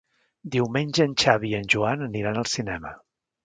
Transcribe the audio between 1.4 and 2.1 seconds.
i en Joan